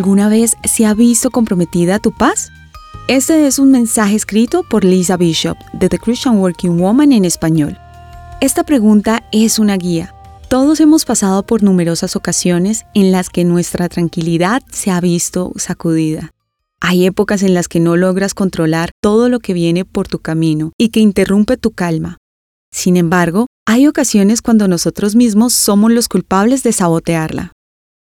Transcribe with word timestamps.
alguna 0.00 0.30
vez 0.30 0.56
se 0.64 0.86
ha 0.86 0.94
visto 0.94 1.30
comprometida 1.30 1.98
tu 1.98 2.10
paz? 2.10 2.50
Este 3.06 3.46
es 3.46 3.58
un 3.58 3.70
mensaje 3.70 4.16
escrito 4.16 4.62
por 4.62 4.82
Lisa 4.82 5.18
Bishop 5.18 5.58
de 5.74 5.90
The 5.90 5.98
Christian 5.98 6.38
Working 6.38 6.78
Woman 6.78 7.12
en 7.12 7.26
español. 7.26 7.76
Esta 8.40 8.64
pregunta 8.64 9.22
es 9.30 9.58
una 9.58 9.76
guía. 9.76 10.14
Todos 10.48 10.80
hemos 10.80 11.04
pasado 11.04 11.44
por 11.44 11.62
numerosas 11.62 12.16
ocasiones 12.16 12.86
en 12.94 13.12
las 13.12 13.28
que 13.28 13.44
nuestra 13.44 13.90
tranquilidad 13.90 14.62
se 14.72 14.90
ha 14.90 15.02
visto 15.02 15.52
sacudida. 15.56 16.30
Hay 16.80 17.04
épocas 17.04 17.42
en 17.42 17.52
las 17.52 17.68
que 17.68 17.78
no 17.78 17.94
logras 17.96 18.32
controlar 18.32 18.92
todo 19.02 19.28
lo 19.28 19.38
que 19.38 19.52
viene 19.52 19.84
por 19.84 20.08
tu 20.08 20.20
camino 20.20 20.72
y 20.78 20.88
que 20.88 21.00
interrumpe 21.00 21.58
tu 21.58 21.72
calma. 21.72 22.16
Sin 22.72 22.96
embargo, 22.96 23.48
hay 23.66 23.86
ocasiones 23.86 24.40
cuando 24.40 24.66
nosotros 24.66 25.14
mismos 25.14 25.52
somos 25.52 25.92
los 25.92 26.08
culpables 26.08 26.62
de 26.62 26.72
sabotearla. 26.72 27.52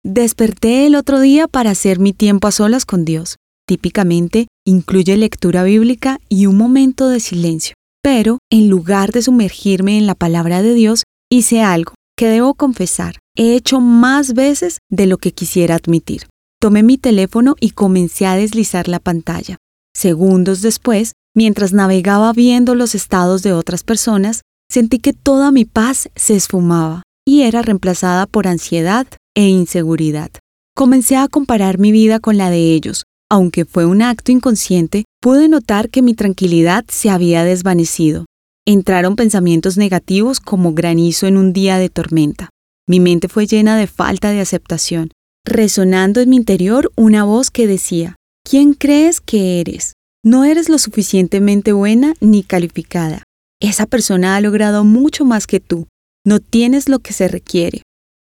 Desperté 0.05 0.85
el 0.85 0.95
otro 0.95 1.19
día 1.19 1.49
para 1.49 1.71
hacer 1.71 1.99
mi 1.99 2.13
tiempo 2.13 2.47
a 2.47 2.53
solas 2.53 2.85
con 2.85 3.03
Dios. 3.03 3.35
Típicamente 3.67 4.47
incluye 4.65 5.17
lectura 5.17 5.63
bíblica 5.63 6.19
y 6.29 6.45
un 6.45 6.55
momento 6.55 7.09
de 7.09 7.19
silencio. 7.19 7.75
Pero, 8.01 8.37
en 8.49 8.69
lugar 8.69 9.11
de 9.11 9.21
sumergirme 9.21 9.97
en 9.97 10.07
la 10.07 10.15
palabra 10.15 10.61
de 10.61 10.73
Dios, 10.73 11.03
hice 11.29 11.61
algo 11.61 11.95
que 12.15 12.27
debo 12.27 12.53
confesar, 12.53 13.17
he 13.35 13.55
hecho 13.55 13.81
más 13.81 14.33
veces 14.33 14.77
de 14.89 15.05
lo 15.05 15.17
que 15.17 15.33
quisiera 15.33 15.75
admitir. 15.75 16.27
Tomé 16.61 16.81
mi 16.81 16.97
teléfono 16.97 17.55
y 17.59 17.71
comencé 17.71 18.25
a 18.25 18.35
deslizar 18.35 18.87
la 18.87 18.99
pantalla. 18.99 19.57
Segundos 19.93 20.61
después, 20.61 21.11
mientras 21.35 21.73
navegaba 21.73 22.31
viendo 22.31 22.73
los 22.73 22.95
estados 22.95 23.43
de 23.43 23.51
otras 23.51 23.83
personas, 23.83 24.41
sentí 24.71 24.99
que 24.99 25.11
toda 25.11 25.51
mi 25.51 25.65
paz 25.65 26.09
se 26.15 26.37
esfumaba 26.37 27.03
y 27.29 27.43
era 27.43 27.61
reemplazada 27.61 28.25
por 28.25 28.47
ansiedad 28.47 29.05
e 29.35 29.47
inseguridad. 29.47 30.31
Comencé 30.75 31.15
a 31.15 31.27
comparar 31.27 31.77
mi 31.77 31.91
vida 31.91 32.19
con 32.19 32.37
la 32.37 32.49
de 32.49 32.73
ellos. 32.73 33.03
Aunque 33.29 33.65
fue 33.65 33.85
un 33.85 34.01
acto 34.01 34.31
inconsciente, 34.31 35.05
pude 35.21 35.47
notar 35.47 35.89
que 35.89 36.01
mi 36.01 36.15
tranquilidad 36.15 36.85
se 36.87 37.11
había 37.11 37.43
desvanecido. 37.43 38.25
Entraron 38.65 39.15
pensamientos 39.15 39.77
negativos 39.77 40.39
como 40.39 40.73
granizo 40.73 41.27
en 41.27 41.37
un 41.37 41.53
día 41.53 41.77
de 41.77 41.89
tormenta. 41.89 42.49
Mi 42.87 42.99
mente 42.99 43.27
fue 43.27 43.45
llena 43.45 43.77
de 43.77 43.85
falta 43.85 44.31
de 44.31 44.41
aceptación, 44.41 45.11
resonando 45.45 46.21
en 46.21 46.29
mi 46.29 46.35
interior 46.37 46.91
una 46.95 47.25
voz 47.25 47.51
que 47.51 47.67
decía, 47.67 48.15
¿quién 48.43 48.73
crees 48.73 49.21
que 49.21 49.59
eres? 49.59 49.93
No 50.25 50.45
eres 50.45 50.67
lo 50.67 50.79
suficientemente 50.79 51.73
buena 51.73 52.15
ni 52.21 52.41
calificada. 52.41 53.21
Esa 53.61 53.85
persona 53.85 54.35
ha 54.35 54.41
logrado 54.41 54.83
mucho 54.83 55.25
más 55.25 55.45
que 55.45 55.59
tú. 55.59 55.87
No 56.29 56.39
tienes 56.39 56.89
lo 56.89 56.99
que 56.99 57.11
se 57.11 57.27
requiere. 57.27 57.81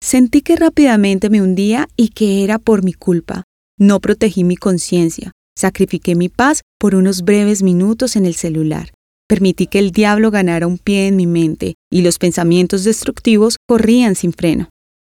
Sentí 0.01 0.41
que 0.43 0.55
rápidamente 0.55 1.31
me 1.31 1.43
hundía 1.43 1.89
y 1.97 2.11
que 2.11 2.45
era 2.45 2.61
por 2.61 2.85
mi 2.85 2.93
culpa. 2.93 3.43
No 3.77 3.99
protegí 3.99 4.45
mi 4.45 4.55
conciencia. 4.55 5.33
Sacrifiqué 5.59 6.15
mi 6.15 6.29
paz 6.29 6.61
por 6.79 6.95
unos 6.95 7.23
breves 7.23 7.65
minutos 7.65 8.15
en 8.15 8.25
el 8.25 8.37
celular. 8.37 8.93
Permití 9.29 9.67
que 9.67 9.81
el 9.81 9.91
diablo 9.91 10.31
ganara 10.31 10.69
un 10.69 10.79
pie 10.79 11.09
en 11.09 11.17
mi 11.17 11.27
mente 11.27 11.75
y 11.91 12.03
los 12.03 12.21
pensamientos 12.21 12.85
destructivos 12.85 13.57
corrían 13.67 14.15
sin 14.15 14.33
freno. 14.33 14.69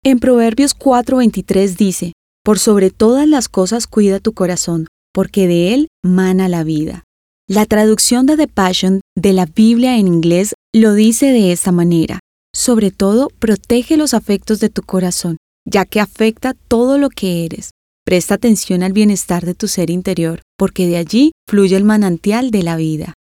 En 0.02 0.18
Proverbios 0.18 0.76
4:23 0.76 1.76
dice, 1.76 2.14
Por 2.42 2.58
sobre 2.58 2.90
todas 2.90 3.28
las 3.28 3.48
cosas 3.48 3.86
cuida 3.86 4.18
tu 4.18 4.32
corazón, 4.32 4.88
porque 5.14 5.46
de 5.46 5.72
él 5.72 5.86
mana 6.02 6.48
la 6.48 6.64
vida. 6.64 7.04
La 7.48 7.64
traducción 7.64 8.26
de 8.26 8.36
The 8.36 8.48
Passion 8.48 9.02
de 9.16 9.34
la 9.34 9.46
Biblia 9.46 9.98
en 9.98 10.08
inglés 10.08 10.54
lo 10.74 10.94
dice 10.94 11.26
de 11.26 11.52
esta 11.52 11.70
manera. 11.70 12.18
Sobre 12.54 12.90
todo, 12.90 13.28
protege 13.38 13.96
los 13.96 14.14
afectos 14.14 14.60
de 14.60 14.68
tu 14.68 14.82
corazón, 14.82 15.38
ya 15.68 15.84
que 15.84 16.00
afecta 16.00 16.54
todo 16.68 16.98
lo 16.98 17.08
que 17.08 17.44
eres. 17.44 17.70
Presta 18.04 18.34
atención 18.34 18.82
al 18.82 18.92
bienestar 18.92 19.46
de 19.46 19.54
tu 19.54 19.68
ser 19.68 19.90
interior, 19.90 20.42
porque 20.58 20.86
de 20.86 20.96
allí 20.96 21.32
fluye 21.48 21.76
el 21.76 21.84
manantial 21.84 22.50
de 22.50 22.62
la 22.62 22.76
vida. 22.76 23.14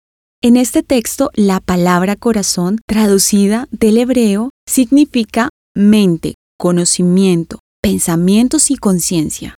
En 0.44 0.58
este 0.58 0.82
texto, 0.82 1.30
la 1.36 1.60
palabra 1.60 2.16
corazón, 2.16 2.80
traducida 2.88 3.68
del 3.72 4.00
hebreo, 4.00 4.50
significa 4.68 5.50
mente, 5.76 6.34
conocimiento, 6.58 7.60
pensamientos 7.82 8.72
y 8.72 8.76
conciencia. 8.76 9.56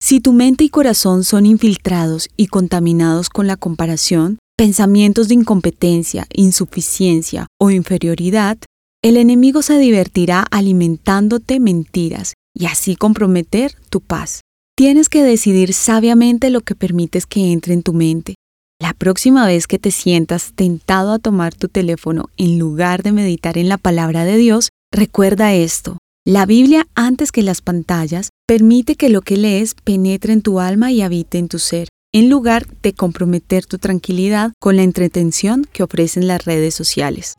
Si 0.00 0.20
tu 0.20 0.32
mente 0.32 0.64
y 0.64 0.70
corazón 0.70 1.24
son 1.24 1.46
infiltrados 1.46 2.28
y 2.36 2.46
contaminados 2.46 3.28
con 3.28 3.46
la 3.46 3.56
comparación, 3.56 4.38
pensamientos 4.56 5.28
de 5.28 5.34
incompetencia, 5.34 6.26
insuficiencia 6.32 7.48
o 7.58 7.70
inferioridad, 7.70 8.56
el 9.02 9.16
enemigo 9.16 9.62
se 9.62 9.78
divertirá 9.78 10.44
alimentándote 10.50 11.58
mentiras 11.58 12.34
y 12.54 12.66
así 12.66 12.96
comprometer 12.96 13.74
tu 13.88 14.00
paz. 14.00 14.42
Tienes 14.76 15.08
que 15.08 15.22
decidir 15.22 15.72
sabiamente 15.72 16.50
lo 16.50 16.60
que 16.60 16.74
permites 16.74 17.26
que 17.26 17.52
entre 17.52 17.72
en 17.72 17.82
tu 17.82 17.94
mente. 17.94 18.34
La 18.78 18.92
próxima 18.92 19.46
vez 19.46 19.66
que 19.66 19.78
te 19.78 19.90
sientas 19.90 20.52
tentado 20.54 21.12
a 21.12 21.18
tomar 21.18 21.54
tu 21.54 21.68
teléfono 21.68 22.28
en 22.36 22.58
lugar 22.58 23.02
de 23.02 23.12
meditar 23.12 23.56
en 23.56 23.68
la 23.68 23.78
palabra 23.78 24.24
de 24.24 24.36
Dios, 24.36 24.68
recuerda 24.92 25.54
esto. 25.54 25.98
La 26.26 26.44
Biblia, 26.44 26.86
antes 26.94 27.32
que 27.32 27.42
las 27.42 27.62
pantallas, 27.62 28.28
permite 28.46 28.96
que 28.96 29.08
lo 29.08 29.22
que 29.22 29.36
lees 29.36 29.74
penetre 29.74 30.34
en 30.34 30.42
tu 30.42 30.60
alma 30.60 30.92
y 30.92 31.00
habite 31.00 31.38
en 31.38 31.48
tu 31.48 31.58
ser, 31.58 31.88
en 32.12 32.28
lugar 32.28 32.66
de 32.82 32.92
comprometer 32.92 33.64
tu 33.64 33.78
tranquilidad 33.78 34.52
con 34.60 34.76
la 34.76 34.82
entretención 34.82 35.66
que 35.72 35.82
ofrecen 35.82 36.26
las 36.26 36.44
redes 36.44 36.74
sociales. 36.74 37.36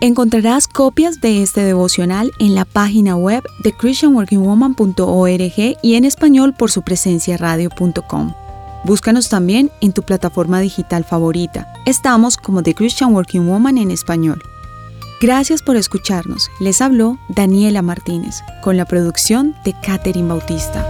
Encontrarás 0.00 0.68
copias 0.68 1.20
de 1.20 1.42
este 1.42 1.62
devocional 1.62 2.30
en 2.38 2.54
la 2.54 2.64
página 2.64 3.16
web 3.16 3.42
de 3.64 3.72
christianworkingwoman.org 3.72 5.76
y 5.82 5.94
en 5.96 6.04
español 6.04 6.54
por 6.56 6.70
su 6.70 6.82
presencia 6.82 7.36
radio.com. 7.36 8.32
Búscanos 8.84 9.28
también 9.28 9.72
en 9.80 9.92
tu 9.92 10.04
plataforma 10.04 10.60
digital 10.60 11.04
favorita. 11.04 11.66
Estamos 11.84 12.36
como 12.36 12.62
The 12.62 12.76
Christian 12.76 13.12
Working 13.12 13.48
Woman 13.48 13.76
en 13.76 13.90
español. 13.90 14.40
Gracias 15.20 15.62
por 15.62 15.74
escucharnos. 15.74 16.48
Les 16.60 16.80
habló 16.80 17.18
Daniela 17.28 17.82
Martínez 17.82 18.36
con 18.62 18.76
la 18.76 18.84
producción 18.84 19.56
de 19.64 19.74
Catherine 19.82 20.28
Bautista. 20.28 20.86